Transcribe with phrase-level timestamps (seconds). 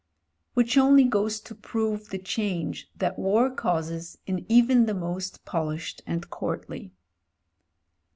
[0.55, 6.01] Which only goes to prove the change that war causes in even the most polished
[6.07, 6.91] and courtly.